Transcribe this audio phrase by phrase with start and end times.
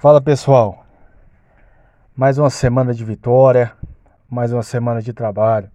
[0.00, 0.86] Fala pessoal,
[2.16, 3.70] mais uma semana de vitória,
[4.30, 5.70] mais uma semana de trabalho.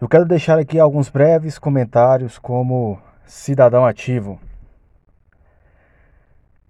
[0.00, 4.38] Eu quero deixar aqui alguns breves comentários como cidadão ativo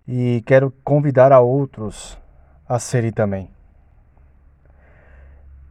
[0.09, 2.19] e quero convidar a outros
[2.67, 3.51] a serem também.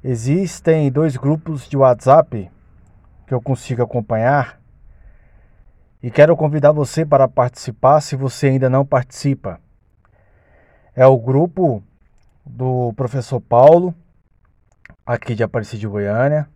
[0.04, 2.52] Existem dois grupos de WhatsApp
[3.26, 4.62] que eu consigo acompanhar
[6.04, 9.65] e quero convidar você para participar se você ainda não participa
[10.96, 11.84] é o grupo
[12.46, 13.94] do professor Paulo,
[15.06, 16.50] aqui de Aparecida de Goiânia,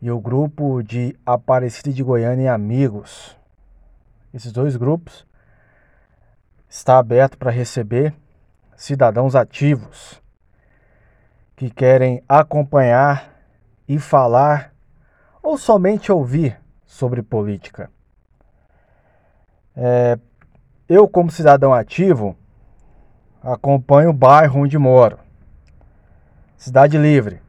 [0.00, 3.34] e o grupo de Aparecida de Goiânia e Amigos.
[4.32, 5.26] Esses dois grupos
[6.68, 8.14] está aberto para receber
[8.76, 10.22] cidadãos ativos
[11.56, 13.34] que querem acompanhar
[13.88, 14.74] e falar
[15.42, 17.90] ou somente ouvir sobre política.
[19.74, 20.18] É,
[20.86, 22.36] eu, como cidadão ativo,
[23.52, 25.18] acompanho o bairro onde moro,
[26.56, 27.40] Cidade Livre,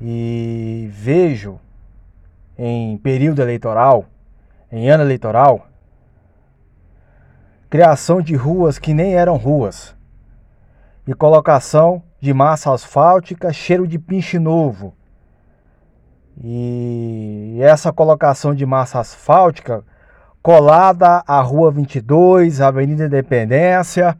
[0.00, 1.58] e vejo
[2.56, 4.06] em período eleitoral,
[4.70, 5.68] em ano eleitoral,
[7.68, 9.94] criação de ruas que nem eram ruas.
[11.06, 14.94] E colocação de massa asfáltica, cheiro de pinche novo.
[16.42, 19.84] E essa colocação de massa asfáltica
[20.46, 24.16] colada à Rua 22, Avenida Independência,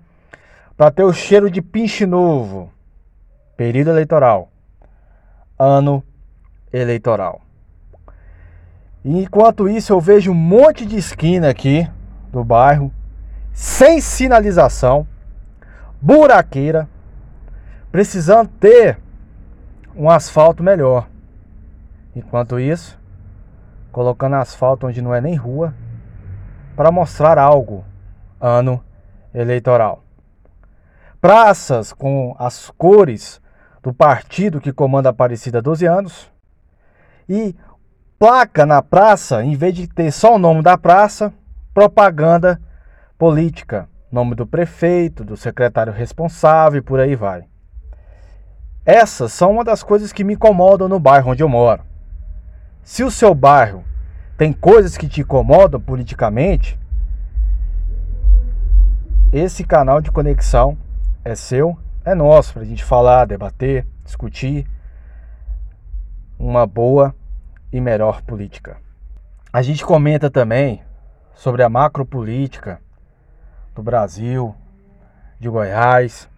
[0.77, 2.69] para ter o cheiro de pinche novo.
[3.57, 4.51] Período eleitoral.
[5.57, 6.03] Ano
[6.73, 7.43] eleitoral.
[9.05, 11.89] Enquanto isso, eu vejo um monte de esquina aqui
[12.33, 12.91] do bairro
[13.53, 15.07] sem sinalização,
[16.03, 16.89] buraqueira,
[17.93, 18.99] precisando ter
[19.95, 21.09] um asfalto melhor.
[22.17, 22.99] Enquanto isso,
[23.93, 25.73] colocando asfalto onde não é nem rua,
[26.77, 27.85] para mostrar algo
[28.41, 28.85] ano
[29.35, 30.05] eleitoral.
[31.21, 33.41] Praças com as cores
[33.83, 36.31] do partido que comanda a Aparecida há 12 anos
[37.29, 37.57] e
[38.19, 41.33] placa na praça, em vez de ter só o nome da praça,
[41.73, 42.61] propaganda
[43.19, 47.45] política, nome do prefeito, do secretário responsável e por aí vai.
[48.85, 51.83] Essas são uma das coisas que me incomodam no bairro onde eu moro.
[52.83, 53.83] Se o seu bairro
[54.37, 56.79] tem coisas que te incomodam politicamente,
[59.33, 60.79] esse canal de conexão
[61.25, 64.67] é seu, é nosso, para a gente falar, debater, discutir
[66.39, 67.15] uma boa
[67.73, 68.77] e melhor política.
[69.53, 70.83] A gente comenta também
[71.35, 72.81] sobre a macropolítica
[73.75, 74.55] do Brasil,
[75.41, 76.29] de Goiás.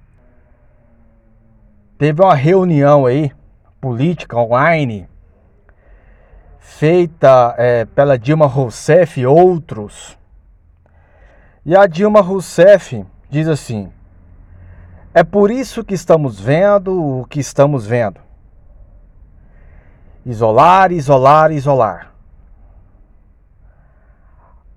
[1.99, 3.33] Teve uma reunião aí,
[3.81, 5.09] política online,
[6.59, 10.19] feita é, pela Dilma Rousseff e outros.
[11.65, 13.93] E a Dilma Rousseff diz assim:
[15.13, 18.21] é por isso que estamos vendo o que estamos vendo.
[20.25, 22.13] Isolar, isolar, isolar.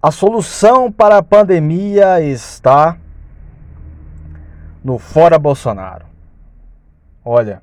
[0.01, 2.97] A solução para a pandemia está
[4.83, 6.07] no fora Bolsonaro.
[7.23, 7.61] Olha,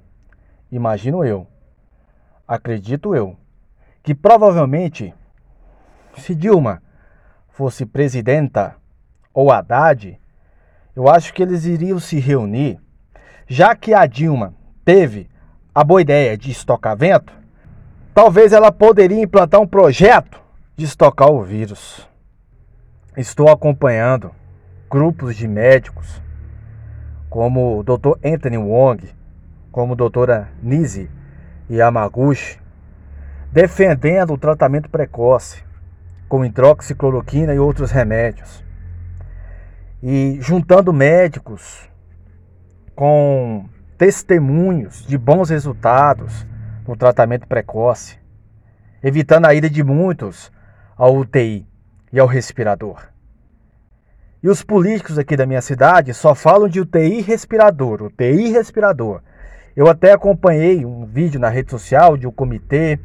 [0.70, 1.48] imagino eu,
[2.46, 3.36] acredito eu,
[4.08, 5.14] que provavelmente,
[6.16, 6.82] se Dilma
[7.50, 8.74] fosse presidenta
[9.34, 10.18] ou Haddad,
[10.96, 12.80] eu acho que eles iriam se reunir,
[13.46, 15.28] já que a Dilma teve
[15.74, 17.34] a boa ideia de estocar vento,
[18.14, 20.40] talvez ela poderia implantar um projeto
[20.74, 22.08] de estocar o vírus.
[23.14, 24.30] Estou acompanhando
[24.90, 26.22] grupos de médicos,
[27.28, 28.18] como o Dr.
[28.24, 29.06] Anthony Wong,
[29.70, 31.10] como a doutora Nise
[31.68, 32.58] Yamaguchi,
[33.52, 35.62] defendendo o tratamento precoce
[36.28, 38.62] com hidroxicloroquina e outros remédios.
[40.02, 41.88] E juntando médicos
[42.94, 46.46] com testemunhos de bons resultados
[46.86, 48.18] no tratamento precoce,
[49.02, 50.52] evitando a ida de muitos
[50.96, 51.66] ao UTI
[52.12, 53.08] e ao respirador.
[54.42, 59.20] E os políticos aqui da minha cidade só falam de UTI respirador, UTI respirador.
[59.74, 63.00] Eu até acompanhei um vídeo na rede social de um comitê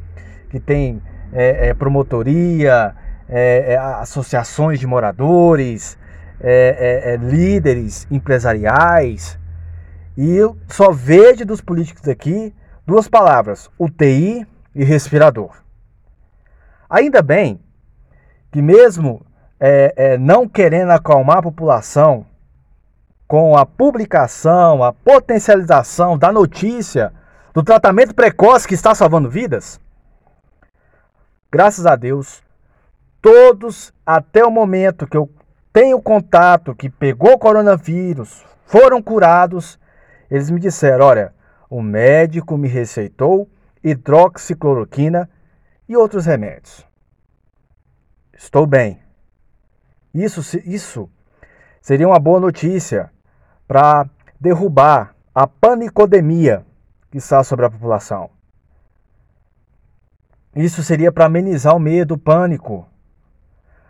[0.53, 1.01] que tem
[1.31, 2.93] é, é, promotoria,
[3.27, 5.97] é, é associações de moradores,
[6.39, 9.39] é, líderes empresariais.
[10.15, 12.53] E eu só vejo dos políticos aqui
[12.85, 14.45] duas palavras: UTI
[14.75, 15.55] e respirador.
[16.87, 17.59] Ainda bem
[18.51, 19.25] que, mesmo
[20.19, 22.27] não querendo acalmar a população,
[23.27, 27.11] com a publicação, a potencialização da notícia
[27.53, 29.79] do tratamento precoce que está salvando vidas,
[31.53, 32.41] graças a Deus,
[33.21, 35.29] todos até o momento que eu
[35.71, 39.79] tenho contato que pegou coronavírus, foram curados,
[40.31, 41.31] eles me disseram: olha,
[41.69, 43.47] o médico me receitou
[43.83, 45.29] hidroxicloroquina
[45.87, 46.87] e outros remédios.
[48.35, 48.99] Estou bem.
[50.11, 51.07] Isso, isso
[51.79, 53.11] seria uma boa notícia
[53.67, 54.09] para
[54.41, 56.65] derrubar a panicodemia
[57.11, 58.31] que está sobre a população.
[60.55, 62.87] Isso seria para amenizar o medo, o pânico,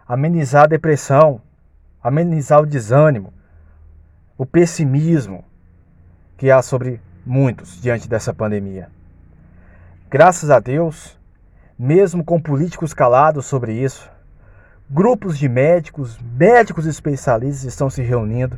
[0.07, 1.41] amenizar a depressão,
[2.01, 3.33] amenizar o desânimo,
[4.37, 5.43] o pessimismo
[6.37, 8.89] que há sobre muitos diante dessa pandemia.
[10.09, 11.17] Graças a Deus,
[11.77, 14.09] mesmo com políticos calados sobre isso,
[14.89, 18.57] grupos de médicos, médicos especialistas estão se reunindo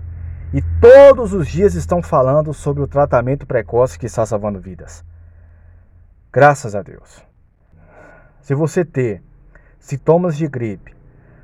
[0.53, 5.03] e todos os dias estão falando sobre o tratamento precoce que está salvando vidas.
[6.31, 7.23] Graças a Deus.
[8.45, 9.23] Se você ter
[9.79, 10.95] sintomas de gripe,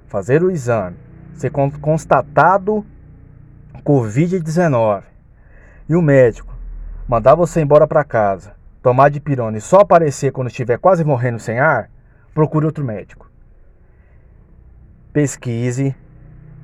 [0.06, 0.98] fazer o exame,
[1.34, 2.86] ser constatado
[3.84, 5.02] Covid-19
[5.90, 6.56] e o médico
[7.08, 8.54] mandar você embora para casa,
[8.84, 11.90] tomar de pirona e só aparecer quando estiver quase morrendo sem ar,
[12.36, 13.32] procure outro médico.
[15.12, 15.96] Pesquise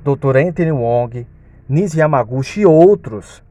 [0.04, 0.36] Dr.
[0.36, 1.26] Anthony Wong,
[1.68, 3.42] Nisi Yamaguchi e outros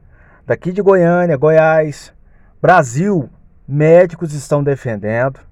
[0.46, 2.14] daqui de Goiânia, Goiás,
[2.62, 3.28] Brasil,
[3.68, 5.46] médicos estão defendendo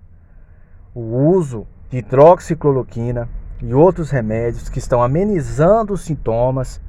[0.96, 3.28] o uso de hidroxicloroquina
[3.60, 6.80] e outros remédios que estão amenizando os sintomas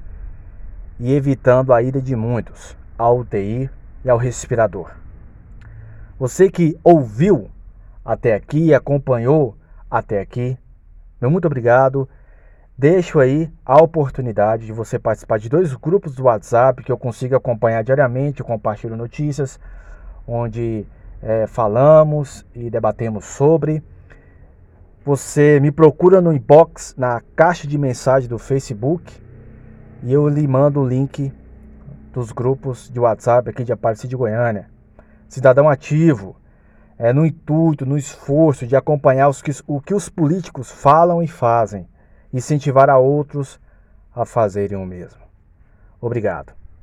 [0.97, 3.69] e evitando a ida de muitos ao UTI
[4.05, 4.91] e ao respirador.
[6.17, 7.51] Você que ouviu
[8.05, 9.57] até aqui, acompanhou
[9.91, 10.57] até aqui,
[11.19, 12.07] meu muito obrigado.
[12.77, 17.35] Deixo aí a oportunidade de você participar de dois grupos do WhatsApp que eu consigo
[17.35, 19.59] acompanhar diariamente, compartilho notícias,
[20.25, 20.85] onde
[21.21, 23.83] é, falamos e debatemos sobre.
[25.07, 29.13] Você me procura no inbox, na caixa de mensagem do Facebook
[30.03, 31.31] e eu lhe mando o link
[32.11, 34.69] dos grupos de WhatsApp aqui de Aparecida de Goiânia.
[35.29, 36.35] Cidadão ativo,
[36.97, 41.27] é no intuito, no esforço de acompanhar os que, o que os políticos falam e
[41.29, 41.87] fazem,
[42.33, 43.61] incentivar a outros
[44.13, 45.21] a fazerem o mesmo.
[46.01, 46.51] Obrigado.